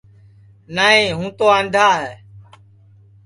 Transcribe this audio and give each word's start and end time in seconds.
نائی 0.75 1.01
ہوں 1.17 1.29
تو 1.37 1.45
آندھا 1.57 1.87
ہے 2.01 2.13